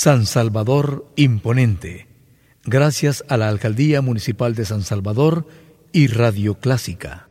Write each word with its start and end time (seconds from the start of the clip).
San 0.00 0.26
Salvador 0.26 1.08
Imponente, 1.16 2.06
gracias 2.64 3.24
a 3.28 3.36
la 3.36 3.48
Alcaldía 3.48 4.00
Municipal 4.00 4.54
de 4.54 4.64
San 4.64 4.82
Salvador 4.82 5.44
y 5.90 6.06
Radio 6.06 6.54
Clásica. 6.54 7.28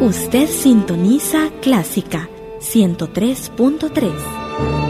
Usted 0.00 0.48
sintoniza 0.48 1.48
Clásica 1.62 2.28
103.3. 2.58 4.89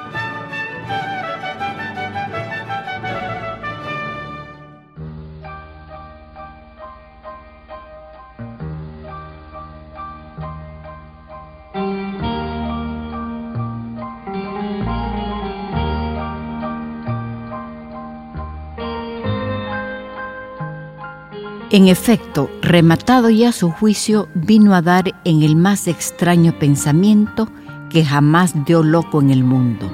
En 21.73 21.87
efecto, 21.87 22.49
rematado 22.61 23.29
ya 23.29 23.53
su 23.53 23.71
juicio, 23.71 24.27
vino 24.33 24.75
a 24.75 24.81
dar 24.81 25.13
en 25.23 25.41
el 25.41 25.55
más 25.55 25.87
extraño 25.87 26.59
pensamiento 26.59 27.47
que 27.89 28.03
jamás 28.03 28.65
dio 28.65 28.83
loco 28.83 29.21
en 29.21 29.29
el 29.29 29.45
mundo, 29.45 29.89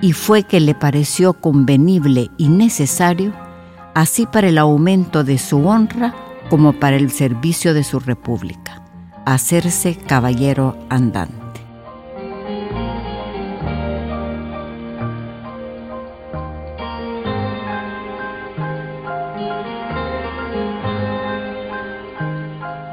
y 0.00 0.14
fue 0.14 0.44
que 0.44 0.60
le 0.60 0.74
pareció 0.74 1.34
convenible 1.34 2.30
y 2.38 2.48
necesario, 2.48 3.34
así 3.94 4.24
para 4.24 4.48
el 4.48 4.56
aumento 4.56 5.22
de 5.22 5.36
su 5.36 5.66
honra 5.66 6.14
como 6.48 6.72
para 6.72 6.96
el 6.96 7.10
servicio 7.10 7.74
de 7.74 7.84
su 7.84 8.00
república, 8.00 8.82
hacerse 9.26 9.96
caballero 9.96 10.74
andante. 10.88 11.39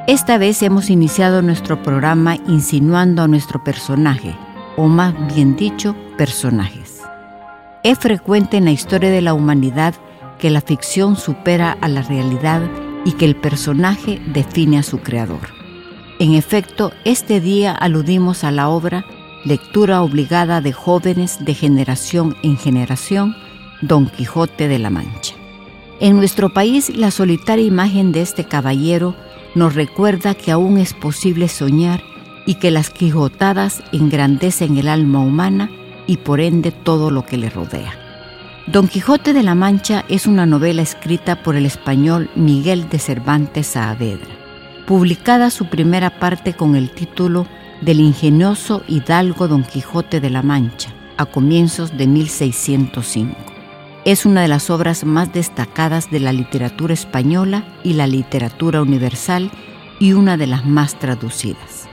Esta 0.07 0.37
vez 0.37 0.63
hemos 0.63 0.89
iniciado 0.89 1.41
nuestro 1.41 1.83
programa 1.83 2.37
insinuando 2.47 3.23
a 3.23 3.27
nuestro 3.27 3.61
personaje, 3.61 4.33
o 4.77 4.87
más 4.87 5.13
bien 5.35 5.57
dicho, 5.57 5.97
personajes. 6.17 7.01
Es 7.83 7.99
frecuente 7.99 8.55
en 8.55 8.63
la 8.63 8.71
historia 8.71 9.11
de 9.11 9.21
la 9.21 9.33
humanidad 9.33 9.95
que 10.39 10.49
la 10.49 10.61
ficción 10.61 11.17
supera 11.17 11.77
a 11.81 11.89
la 11.89 12.03
realidad 12.03 12.61
y 13.03 13.11
que 13.11 13.25
el 13.25 13.35
personaje 13.35 14.21
define 14.27 14.77
a 14.77 14.83
su 14.83 14.99
creador. 14.99 15.49
En 16.19 16.35
efecto, 16.35 16.93
este 17.03 17.41
día 17.41 17.73
aludimos 17.73 18.45
a 18.45 18.51
la 18.51 18.69
obra, 18.69 19.03
lectura 19.43 20.01
obligada 20.01 20.61
de 20.61 20.71
jóvenes 20.71 21.43
de 21.43 21.53
generación 21.53 22.37
en 22.43 22.55
generación, 22.55 23.35
Don 23.81 24.07
Quijote 24.07 24.69
de 24.69 24.79
la 24.79 24.89
Mancha. 24.89 25.35
En 25.99 26.15
nuestro 26.15 26.53
país, 26.53 26.95
la 26.95 27.11
solitaria 27.11 27.65
imagen 27.65 28.13
de 28.13 28.21
este 28.21 28.45
caballero 28.45 29.15
nos 29.55 29.75
recuerda 29.75 30.33
que 30.33 30.51
aún 30.51 30.77
es 30.77 30.93
posible 30.93 31.47
soñar 31.47 32.01
y 32.45 32.55
que 32.55 32.71
las 32.71 32.89
quijotadas 32.89 33.83
engrandecen 33.91 34.77
el 34.77 34.87
alma 34.87 35.19
humana 35.19 35.69
y 36.07 36.17
por 36.17 36.39
ende 36.39 36.71
todo 36.71 37.11
lo 37.11 37.25
que 37.25 37.37
le 37.37 37.49
rodea. 37.49 37.93
Don 38.67 38.87
Quijote 38.87 39.33
de 39.33 39.43
la 39.43 39.55
Mancha 39.55 40.03
es 40.09 40.27
una 40.27 40.45
novela 40.45 40.81
escrita 40.81 41.41
por 41.41 41.55
el 41.55 41.65
español 41.65 42.29
Miguel 42.35 42.89
de 42.89 42.99
Cervantes 42.99 43.67
Saavedra, 43.67 44.35
publicada 44.85 45.49
su 45.51 45.69
primera 45.69 46.19
parte 46.19 46.53
con 46.53 46.75
el 46.75 46.91
título 46.91 47.47
del 47.81 47.99
ingenioso 47.99 48.83
hidalgo 48.87 49.47
Don 49.47 49.63
Quijote 49.63 50.19
de 50.19 50.29
la 50.29 50.41
Mancha, 50.41 50.89
a 51.17 51.25
comienzos 51.25 51.97
de 51.97 52.07
1605. 52.07 53.56
Es 54.07 54.25
una 54.25 54.41
de 54.41 54.47
las 54.47 54.69
obras 54.69 55.03
más 55.03 55.33
destacadas 55.33 56.09
de 56.09 56.21
la 56.21 56.31
literatura 56.31 56.93
española 56.93 57.67
y 57.83 57.91
la 57.91 58.07
literatura 58.07 58.81
universal 58.81 59.51
y 59.99 60.13
una 60.13 60.37
de 60.37 60.47
las 60.47 60.65
más 60.65 60.97
traducidas. 60.97 61.89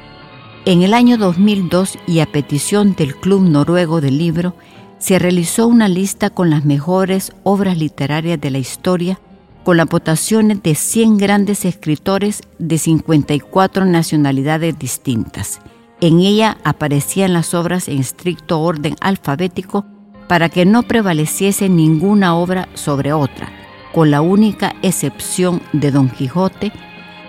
En 0.64 0.82
el 0.82 0.94
año 0.94 1.19
2002 1.19 1.98
y 2.06 2.20
a 2.20 2.26
petición 2.26 2.94
del 2.94 3.16
Club 3.16 3.42
Noruego 3.42 4.00
del 4.00 4.16
Libro, 4.19 4.54
se 4.98 5.19
realizó 5.19 5.66
una 5.66 5.88
lista 5.88 6.30
con 6.30 6.50
las 6.50 6.64
mejores 6.64 7.32
obras 7.42 7.76
literarias 7.76 8.41
de 8.41 8.53
la 8.53 8.58
historia 8.58 9.19
con 9.64 9.76
las 9.76 9.88
votaciones 9.88 10.62
de 10.62 10.76
100 10.76 11.16
grandes 11.16 11.64
escritores 11.64 12.42
de 12.60 12.78
54 12.78 13.86
nacionalidades 13.86 14.78
distintas. 14.78 15.58
En 16.00 16.20
ella 16.20 16.58
aparecían 16.62 17.32
las 17.32 17.54
obras 17.54 17.88
en 17.88 17.98
estricto 17.98 18.60
orden 18.60 18.94
alfabético 19.00 19.84
para 20.28 20.48
que 20.48 20.64
no 20.64 20.82
prevaleciese 20.82 21.68
ninguna 21.68 22.34
obra 22.34 22.68
sobre 22.74 23.12
otra, 23.12 23.50
con 23.92 24.10
la 24.10 24.20
única 24.20 24.74
excepción 24.82 25.62
de 25.72 25.90
Don 25.90 26.08
Quijote, 26.08 26.72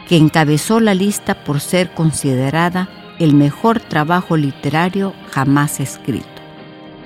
que 0.08 0.18
encabezó 0.18 0.80
la 0.80 0.94
lista 0.94 1.44
por 1.44 1.60
ser 1.60 1.92
considerada 1.94 2.90
el 3.20 3.34
mejor 3.34 3.80
trabajo 3.80 4.38
literario 4.38 5.14
jamás 5.32 5.80
escrito. 5.80 6.28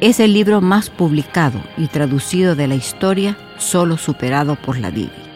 Es 0.01 0.19
el 0.19 0.33
libro 0.33 0.61
más 0.61 0.89
publicado 0.89 1.61
y 1.77 1.88
traducido 1.88 2.56
de 2.56 2.67
la 2.67 2.75
historia, 2.75 3.38
solo 3.57 3.97
superado 3.97 4.56
por 4.56 4.77
la 4.77 4.91
Biblia. 4.91 5.29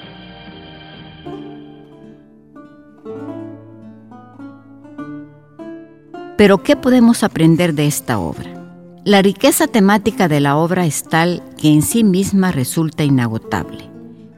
Pero 6.37 6.63
¿qué 6.63 6.75
podemos 6.75 7.23
aprender 7.23 7.73
de 7.73 7.87
esta 7.87 8.19
obra? 8.19 8.52
La 9.05 9.21
riqueza 9.21 9.67
temática 9.67 10.29
de 10.29 10.39
la 10.39 10.55
obra 10.55 10.85
es 10.85 11.03
tal 11.03 11.43
que 11.57 11.67
en 11.67 11.81
sí 11.81 12.05
misma 12.05 12.53
resulta 12.53 13.03
inagotable. 13.03 13.89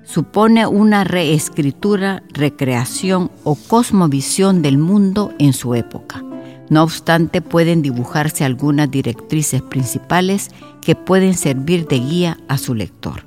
Supone 0.03 0.65
una 0.65 1.03
reescritura, 1.03 2.23
recreación 2.29 3.29
o 3.43 3.53
cosmovisión 3.53 4.63
del 4.63 4.79
mundo 4.79 5.31
en 5.37 5.53
su 5.53 5.75
época. 5.75 6.23
No 6.71 6.81
obstante, 6.81 7.41
pueden 7.41 7.83
dibujarse 7.83 8.43
algunas 8.43 8.89
directrices 8.89 9.61
principales 9.61 10.49
que 10.81 10.95
pueden 10.95 11.35
servir 11.35 11.87
de 11.87 11.99
guía 11.99 12.37
a 12.47 12.57
su 12.57 12.73
lector. 12.73 13.23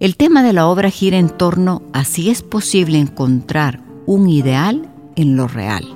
El 0.00 0.16
tema 0.16 0.42
de 0.42 0.52
la 0.52 0.66
obra 0.66 0.90
gira 0.90 1.16
en 1.16 1.30
torno 1.30 1.80
a 1.94 2.04
si 2.04 2.28
es 2.28 2.42
posible 2.42 2.98
encontrar 2.98 3.80
un 4.04 4.28
ideal 4.28 4.86
en 5.16 5.34
lo 5.34 5.48
real. 5.48 5.86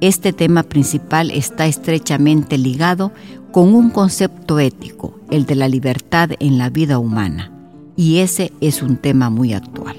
Este 0.00 0.32
tema 0.32 0.62
principal 0.62 1.32
está 1.32 1.66
estrechamente 1.66 2.56
ligado 2.56 3.12
con 3.52 3.74
un 3.74 3.90
concepto 3.90 4.58
ético, 4.58 5.18
el 5.30 5.46
de 5.46 5.54
la 5.54 5.68
libertad 5.68 6.30
en 6.38 6.58
la 6.58 6.70
vida 6.70 6.98
humana, 6.98 7.50
y 7.96 8.18
ese 8.18 8.52
es 8.60 8.82
un 8.82 8.96
tema 8.96 9.30
muy 9.30 9.52
actual. 9.52 9.96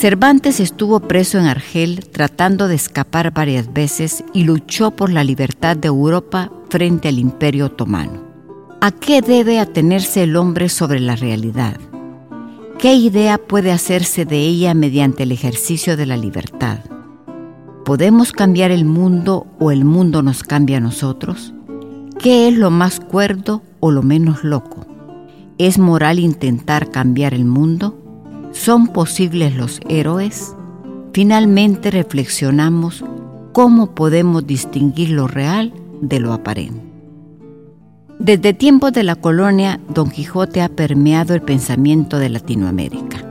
Cervantes 0.00 0.60
estuvo 0.60 1.00
preso 1.00 1.38
en 1.38 1.44
Argel 1.44 2.06
tratando 2.10 2.68
de 2.68 2.74
escapar 2.74 3.34
varias 3.34 3.70
veces 3.70 4.24
y 4.32 4.44
luchó 4.44 4.92
por 4.92 5.12
la 5.12 5.24
libertad 5.24 5.76
de 5.76 5.88
Europa 5.88 6.50
frente 6.70 7.08
al 7.08 7.18
Imperio 7.18 7.66
Otomano. 7.66 8.22
¿A 8.80 8.92
qué 8.92 9.20
debe 9.20 9.60
atenerse 9.60 10.22
el 10.22 10.36
hombre 10.36 10.70
sobre 10.70 11.00
la 11.00 11.16
realidad? 11.16 11.76
¿Qué 12.78 12.94
idea 12.94 13.36
puede 13.36 13.72
hacerse 13.72 14.24
de 14.24 14.38
ella 14.38 14.72
mediante 14.72 15.24
el 15.24 15.32
ejercicio 15.32 15.98
de 15.98 16.06
la 16.06 16.16
libertad? 16.16 16.78
¿Podemos 17.84 18.32
cambiar 18.32 18.70
el 18.70 18.84
mundo 18.84 19.46
o 19.58 19.70
el 19.70 19.84
mundo 19.84 20.22
nos 20.22 20.42
cambia 20.42 20.76
a 20.76 20.80
nosotros? 20.80 21.54
¿Qué 22.18 22.46
es 22.46 22.56
lo 22.56 22.70
más 22.70 23.00
cuerdo 23.00 23.62
o 23.80 23.90
lo 23.90 24.02
menos 24.02 24.44
loco? 24.44 24.86
¿Es 25.56 25.78
moral 25.78 26.18
intentar 26.18 26.90
cambiar 26.90 27.32
el 27.32 27.46
mundo? 27.46 27.98
¿Son 28.52 28.88
posibles 28.88 29.56
los 29.56 29.80
héroes? 29.88 30.54
Finalmente 31.14 31.90
reflexionamos 31.90 33.02
cómo 33.52 33.94
podemos 33.94 34.46
distinguir 34.46 35.10
lo 35.10 35.26
real 35.26 35.72
de 36.02 36.20
lo 36.20 36.34
aparente. 36.34 36.80
Desde 38.18 38.52
tiempos 38.52 38.92
de 38.92 39.02
la 39.02 39.16
colonia, 39.16 39.80
Don 39.88 40.10
Quijote 40.10 40.60
ha 40.60 40.68
permeado 40.68 41.34
el 41.34 41.40
pensamiento 41.40 42.18
de 42.18 42.28
Latinoamérica. 42.28 43.24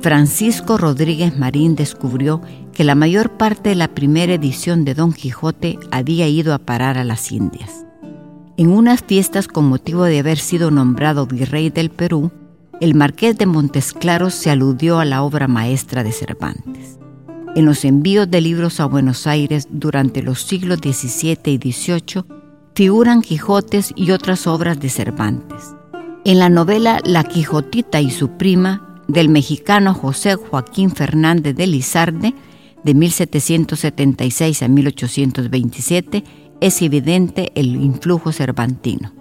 Francisco 0.00 0.76
Rodríguez 0.76 1.38
Marín 1.38 1.74
descubrió 1.74 2.40
que 2.80 2.84
la 2.84 2.94
mayor 2.94 3.32
parte 3.32 3.68
de 3.68 3.74
la 3.74 3.88
primera 3.88 4.32
edición 4.32 4.86
de 4.86 4.94
Don 4.94 5.12
Quijote 5.12 5.78
había 5.90 6.28
ido 6.28 6.54
a 6.54 6.58
parar 6.58 6.96
a 6.96 7.04
las 7.04 7.30
Indias. 7.30 7.84
En 8.56 8.70
unas 8.70 9.02
fiestas 9.02 9.48
con 9.48 9.66
motivo 9.66 10.04
de 10.04 10.18
haber 10.18 10.38
sido 10.38 10.70
nombrado 10.70 11.26
virrey 11.26 11.68
del 11.68 11.90
Perú, 11.90 12.32
el 12.80 12.94
marqués 12.94 13.36
de 13.36 13.44
Montesclaros 13.44 14.32
se 14.32 14.48
aludió 14.48 14.98
a 14.98 15.04
la 15.04 15.22
obra 15.22 15.46
maestra 15.46 16.02
de 16.02 16.12
Cervantes. 16.12 16.98
En 17.54 17.66
los 17.66 17.84
envíos 17.84 18.30
de 18.30 18.40
libros 18.40 18.80
a 18.80 18.86
Buenos 18.86 19.26
Aires 19.26 19.68
durante 19.70 20.22
los 20.22 20.40
siglos 20.40 20.78
XVII 20.78 21.52
y 21.52 21.72
XVIII 21.72 22.24
figuran 22.74 23.20
Quijotes 23.20 23.92
y 23.94 24.12
otras 24.12 24.46
obras 24.46 24.80
de 24.80 24.88
Cervantes. 24.88 25.74
En 26.24 26.38
la 26.38 26.48
novela 26.48 27.00
La 27.04 27.24
Quijotita 27.24 28.00
y 28.00 28.10
su 28.10 28.38
prima, 28.38 29.02
del 29.06 29.28
mexicano 29.28 29.92
José 29.92 30.36
Joaquín 30.36 30.90
Fernández 30.90 31.54
de 31.56 31.66
Lizarde, 31.66 32.34
de 32.84 32.94
1776 32.94 34.62
a 34.62 34.68
1827, 34.68 36.22
es 36.60 36.82
evidente 36.82 37.50
el 37.54 37.76
influjo 37.76 38.32
cervantino. 38.32 39.14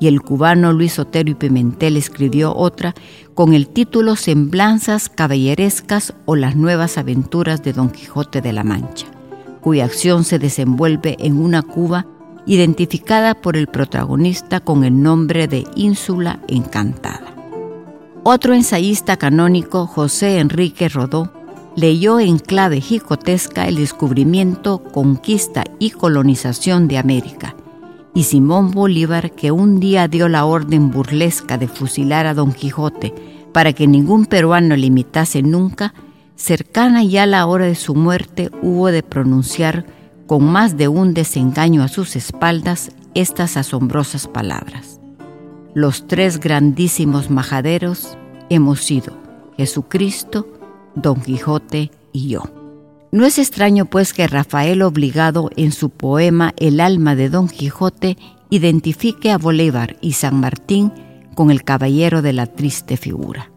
Y 0.01 0.07
el 0.07 0.23
cubano 0.23 0.73
Luis 0.73 0.97
Otero 0.97 1.29
y 1.29 1.35
Pimentel 1.35 1.95
escribió 1.95 2.55
otra 2.55 2.95
con 3.35 3.53
el 3.53 3.67
título 3.67 4.15
Semblanzas 4.15 5.09
caballerescas 5.09 6.15
o 6.25 6.35
las 6.35 6.55
nuevas 6.55 6.97
aventuras 6.97 7.61
de 7.61 7.71
Don 7.71 7.91
Quijote 7.91 8.41
de 8.41 8.51
la 8.51 8.63
Mancha, 8.63 9.05
cuya 9.61 9.85
acción 9.85 10.23
se 10.23 10.39
desenvuelve 10.39 11.17
en 11.19 11.37
una 11.37 11.61
Cuba 11.61 12.07
identificada 12.47 13.35
por 13.35 13.55
el 13.55 13.67
protagonista 13.67 14.59
con 14.59 14.83
el 14.83 15.03
nombre 15.03 15.47
de 15.47 15.67
Ínsula 15.75 16.39
Encantada. 16.47 17.35
Otro 18.23 18.55
ensayista 18.55 19.17
canónico, 19.17 19.85
José 19.85 20.39
Enrique 20.39 20.89
Rodó, 20.89 21.31
leyó 21.75 22.19
en 22.19 22.39
clave 22.39 22.81
jicotesca 22.81 23.67
el 23.67 23.75
descubrimiento, 23.75 24.81
conquista 24.81 25.63
y 25.77 25.91
colonización 25.91 26.87
de 26.87 26.97
América, 26.97 27.55
y 28.13 28.23
Simón 28.23 28.71
Bolívar, 28.71 29.31
que 29.31 29.51
un 29.51 29.79
día 29.79 30.07
dio 30.07 30.27
la 30.27 30.45
orden 30.45 30.91
burlesca 30.91 31.57
de 31.57 31.67
fusilar 31.67 32.25
a 32.25 32.33
Don 32.33 32.51
Quijote 32.51 33.13
para 33.53 33.73
que 33.73 33.87
ningún 33.87 34.25
peruano 34.25 34.75
le 34.75 34.87
imitase 34.87 35.41
nunca, 35.41 35.93
cercana 36.35 37.03
ya 37.03 37.25
la 37.25 37.45
hora 37.45 37.65
de 37.65 37.75
su 37.75 37.95
muerte 37.95 38.49
hubo 38.61 38.87
de 38.87 39.03
pronunciar 39.03 39.85
con 40.27 40.43
más 40.43 40.77
de 40.77 40.87
un 40.87 41.13
desengaño 41.13 41.83
a 41.83 41.87
sus 41.87 42.15
espaldas 42.15 42.91
estas 43.13 43.57
asombrosas 43.57 44.27
palabras. 44.27 44.99
Los 45.73 46.07
tres 46.07 46.39
grandísimos 46.39 47.29
majaderos 47.29 48.17
hemos 48.49 48.81
sido 48.81 49.17
Jesucristo, 49.57 50.47
Don 50.95 51.21
Quijote 51.21 51.91
y 52.11 52.29
yo. 52.29 52.60
No 53.11 53.25
es 53.25 53.39
extraño 53.39 53.85
pues 53.85 54.13
que 54.13 54.25
Rafael 54.27 54.81
Obligado 54.81 55.49
en 55.57 55.73
su 55.73 55.89
poema 55.89 56.53
El 56.57 56.79
alma 56.79 57.15
de 57.15 57.29
Don 57.29 57.49
Quijote 57.49 58.17
identifique 58.49 59.31
a 59.31 59.37
Bolívar 59.37 59.97
y 59.99 60.13
San 60.13 60.39
Martín 60.39 60.93
con 61.35 61.51
el 61.51 61.63
caballero 61.63 62.21
de 62.21 62.31
la 62.31 62.47
triste 62.47 62.95
figura. 62.95 63.51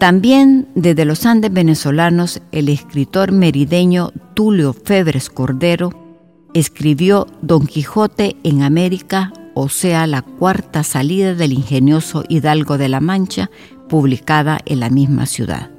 También 0.00 0.68
desde 0.74 1.04
los 1.04 1.24
Andes 1.24 1.52
venezolanos 1.52 2.42
el 2.50 2.68
escritor 2.68 3.30
merideño 3.30 4.10
Tulio 4.34 4.72
Febres 4.72 5.30
Cordero 5.30 5.90
escribió 6.52 7.26
Don 7.42 7.66
Quijote 7.66 8.36
en 8.42 8.62
América, 8.62 9.32
o 9.54 9.68
sea, 9.68 10.06
la 10.08 10.22
cuarta 10.22 10.82
salida 10.82 11.34
del 11.34 11.52
ingenioso 11.52 12.24
Hidalgo 12.28 12.76
de 12.76 12.88
la 12.88 13.00
Mancha, 13.00 13.50
publicada 13.88 14.58
en 14.66 14.80
la 14.80 14.90
misma 14.90 15.26
ciudad. 15.26 15.73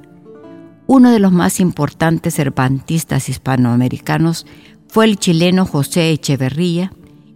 Uno 0.88 1.10
de 1.10 1.18
los 1.18 1.32
más 1.32 1.58
importantes 1.58 2.34
cervantistas 2.34 3.28
hispanoamericanos 3.28 4.46
fue 4.86 5.06
el 5.06 5.18
chileno 5.18 5.66
José 5.66 6.10
Echeverría 6.12 6.92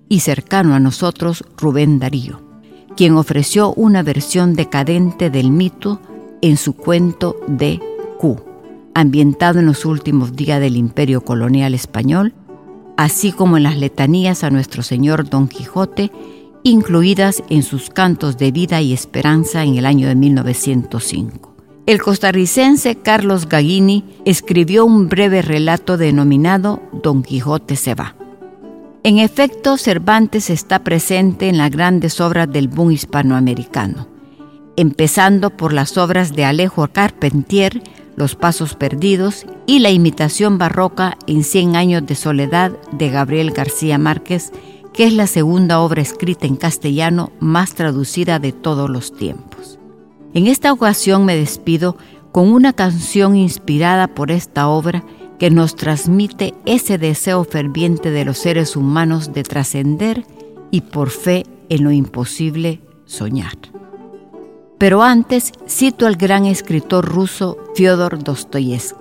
y 0.08 0.20
cercano 0.20 0.74
a 0.74 0.80
nosotros 0.80 1.44
Rubén 1.56 1.98
Darío, 1.98 2.40
quien 2.96 3.16
ofreció 3.16 3.72
una 3.74 4.04
versión 4.04 4.54
decadente 4.54 5.30
del 5.30 5.50
mito 5.50 6.00
en 6.42 6.56
su 6.56 6.74
cuento 6.74 7.36
de 7.48 7.80
Q, 8.20 8.40
ambientado 8.94 9.58
en 9.58 9.66
los 9.66 9.84
últimos 9.84 10.36
días 10.36 10.60
del 10.60 10.76
imperio 10.76 11.24
colonial 11.24 11.74
español, 11.74 12.34
así 12.96 13.32
como 13.32 13.56
en 13.56 13.64
las 13.64 13.76
letanías 13.76 14.44
a 14.44 14.50
nuestro 14.50 14.84
señor 14.84 15.28
Don 15.28 15.48
Quijote, 15.48 16.12
incluidas 16.62 17.42
en 17.48 17.64
sus 17.64 17.90
cantos 17.90 18.38
de 18.38 18.52
vida 18.52 18.80
y 18.80 18.92
esperanza 18.92 19.64
en 19.64 19.76
el 19.76 19.86
año 19.86 20.06
de 20.06 20.14
1905. 20.14 21.49
El 21.90 22.00
costarricense 22.00 22.94
Carlos 22.94 23.48
Gaghini 23.48 24.04
escribió 24.24 24.84
un 24.84 25.08
breve 25.08 25.42
relato 25.42 25.96
denominado 25.96 26.80
Don 26.92 27.24
Quijote 27.24 27.74
se 27.74 27.96
va. 27.96 28.14
En 29.02 29.18
efecto, 29.18 29.76
Cervantes 29.76 30.50
está 30.50 30.84
presente 30.84 31.48
en 31.48 31.58
las 31.58 31.72
grandes 31.72 32.20
obras 32.20 32.48
del 32.48 32.68
boom 32.68 32.92
hispanoamericano, 32.92 34.06
empezando 34.76 35.50
por 35.50 35.72
las 35.72 35.98
obras 35.98 36.32
de 36.32 36.44
Alejo 36.44 36.86
Carpentier, 36.86 37.82
Los 38.14 38.36
Pasos 38.36 38.76
Perdidos 38.76 39.44
y 39.66 39.80
la 39.80 39.90
imitación 39.90 40.58
barroca 40.58 41.18
en 41.26 41.42
Cien 41.42 41.74
años 41.74 42.06
de 42.06 42.14
soledad 42.14 42.70
de 42.92 43.10
Gabriel 43.10 43.50
García 43.50 43.98
Márquez, 43.98 44.52
que 44.92 45.06
es 45.08 45.12
la 45.12 45.26
segunda 45.26 45.80
obra 45.80 46.02
escrita 46.02 46.46
en 46.46 46.54
castellano 46.54 47.32
más 47.40 47.74
traducida 47.74 48.38
de 48.38 48.52
todos 48.52 48.88
los 48.88 49.12
tiempos. 49.12 49.49
En 50.32 50.46
esta 50.46 50.72
ocasión 50.72 51.24
me 51.24 51.36
despido 51.36 51.96
con 52.30 52.52
una 52.52 52.72
canción 52.72 53.34
inspirada 53.34 54.08
por 54.08 54.30
esta 54.30 54.68
obra 54.68 55.04
que 55.38 55.50
nos 55.50 55.74
transmite 55.74 56.54
ese 56.66 56.98
deseo 56.98 57.44
ferviente 57.44 58.10
de 58.10 58.24
los 58.24 58.38
seres 58.38 58.76
humanos 58.76 59.32
de 59.32 59.42
trascender 59.42 60.24
y 60.70 60.82
por 60.82 61.10
fe 61.10 61.46
en 61.68 61.82
lo 61.82 61.90
imposible 61.90 62.80
soñar. 63.06 63.56
Pero 64.78 65.02
antes 65.02 65.52
cito 65.66 66.06
al 66.06 66.16
gran 66.16 66.46
escritor 66.46 67.04
ruso 67.04 67.58
Fyodor 67.74 68.22
Dostoyevsky. 68.22 69.00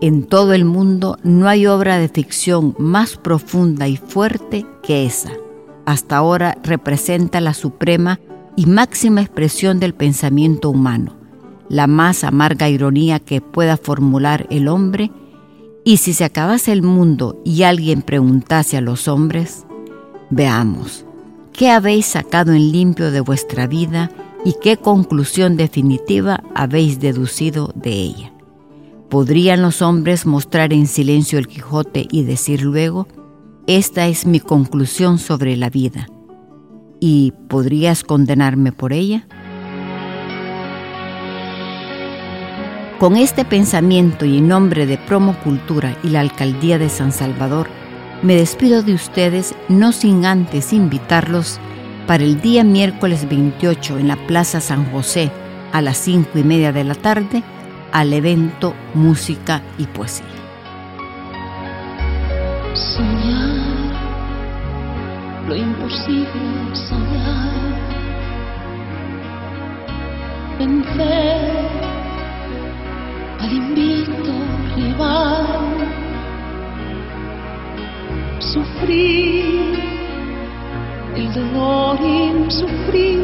En 0.00 0.26
todo 0.26 0.52
el 0.52 0.64
mundo 0.64 1.18
no 1.24 1.48
hay 1.48 1.66
obra 1.66 1.98
de 1.98 2.08
ficción 2.08 2.76
más 2.78 3.16
profunda 3.16 3.88
y 3.88 3.96
fuerte 3.96 4.64
que 4.82 5.06
esa. 5.06 5.32
Hasta 5.86 6.16
ahora 6.16 6.56
representa 6.62 7.40
la 7.40 7.54
suprema 7.54 8.20
y 8.58 8.66
máxima 8.66 9.20
expresión 9.20 9.78
del 9.78 9.94
pensamiento 9.94 10.70
humano, 10.70 11.14
la 11.68 11.86
más 11.86 12.24
amarga 12.24 12.68
ironía 12.68 13.20
que 13.20 13.40
pueda 13.40 13.76
formular 13.76 14.48
el 14.50 14.66
hombre, 14.66 15.12
y 15.84 15.98
si 15.98 16.12
se 16.12 16.24
acabase 16.24 16.72
el 16.72 16.82
mundo 16.82 17.40
y 17.44 17.62
alguien 17.62 18.02
preguntase 18.02 18.76
a 18.76 18.80
los 18.80 19.06
hombres, 19.06 19.64
veamos, 20.30 21.06
¿qué 21.52 21.70
habéis 21.70 22.06
sacado 22.06 22.52
en 22.52 22.72
limpio 22.72 23.12
de 23.12 23.20
vuestra 23.20 23.68
vida 23.68 24.10
y 24.44 24.54
qué 24.60 24.76
conclusión 24.76 25.56
definitiva 25.56 26.42
habéis 26.52 26.98
deducido 26.98 27.70
de 27.76 27.92
ella? 27.92 28.32
¿Podrían 29.08 29.62
los 29.62 29.82
hombres 29.82 30.26
mostrar 30.26 30.72
en 30.72 30.88
silencio 30.88 31.38
el 31.38 31.46
Quijote 31.46 32.08
y 32.10 32.24
decir 32.24 32.62
luego, 32.62 33.06
esta 33.68 34.08
es 34.08 34.26
mi 34.26 34.40
conclusión 34.40 35.20
sobre 35.20 35.56
la 35.56 35.70
vida? 35.70 36.08
¿Y 37.00 37.32
podrías 37.48 38.02
condenarme 38.02 38.72
por 38.72 38.92
ella? 38.92 39.26
Con 42.98 43.16
este 43.16 43.44
pensamiento 43.44 44.24
y 44.24 44.38
en 44.38 44.48
nombre 44.48 44.84
de 44.84 44.98
Promo 44.98 45.38
Cultura 45.44 45.96
y 46.02 46.08
la 46.08 46.20
Alcaldía 46.20 46.78
de 46.78 46.88
San 46.88 47.12
Salvador, 47.12 47.68
me 48.22 48.34
despido 48.34 48.82
de 48.82 48.94
ustedes 48.94 49.54
no 49.68 49.92
sin 49.92 50.26
antes 50.26 50.72
invitarlos 50.72 51.60
para 52.08 52.24
el 52.24 52.40
día 52.40 52.64
miércoles 52.64 53.28
28 53.28 53.98
en 53.98 54.08
la 54.08 54.16
Plaza 54.26 54.60
San 54.60 54.90
José 54.90 55.30
a 55.72 55.80
las 55.80 55.98
5 55.98 56.38
y 56.38 56.42
media 56.42 56.72
de 56.72 56.82
la 56.82 56.96
tarde 56.96 57.44
al 57.92 58.12
evento 58.12 58.74
Música 58.94 59.62
y 59.78 59.84
Poesía. 59.84 60.37
lo 65.48 65.56
imposible 65.56 66.74
soñar. 66.74 67.78
Vencer 70.58 71.70
al 73.40 73.52
invicto 73.52 74.32
rival. 74.76 75.56
Sufrir 78.38 79.78
el 81.16 81.32
dolor 81.32 81.98
insufrible 82.00 83.17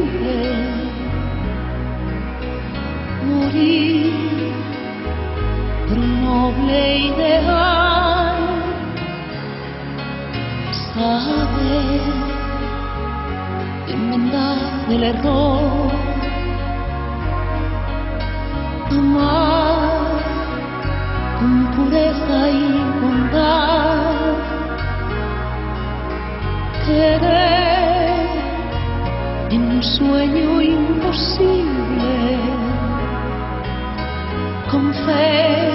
enmendar 14.95 15.03
el 15.03 15.03
error, 15.03 15.91
amar 18.91 20.21
con 21.39 21.71
pureza 21.75 22.49
y 22.49 22.53
bondad, 23.01 24.35
querer 26.85 28.27
en 29.51 29.61
un 29.63 29.83
sueño 29.83 30.61
imposible, 30.61 32.37
con 34.71 34.93
fe 34.93 35.71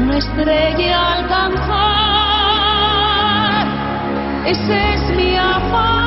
una 0.00 0.18
estrella 0.18 1.14
alcanzar, 1.14 1.76
ese 4.46 4.94
es 4.94 5.16
mi 5.16 5.36
afán 5.36 5.97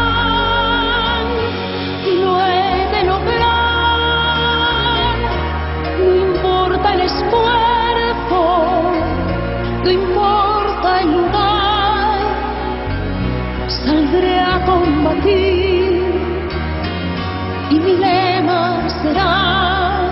será 19.01 20.09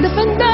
defender 0.00 0.53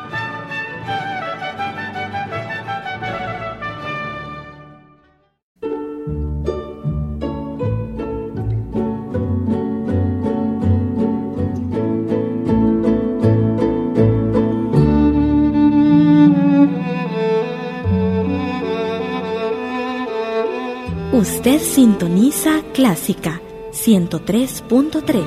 Usted 21.41 21.59
sintoniza 21.59 22.61
Clásica 22.71 23.41
103.3. 23.71 25.25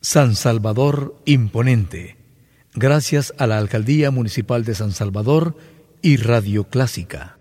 San 0.00 0.36
Salvador 0.36 1.16
Imponente. 1.24 2.27
Gracias 2.74 3.34
a 3.38 3.46
la 3.46 3.58
Alcaldía 3.58 4.10
Municipal 4.10 4.64
de 4.64 4.74
San 4.74 4.92
Salvador 4.92 5.56
y 6.02 6.16
Radio 6.16 6.64
Clásica. 6.64 7.37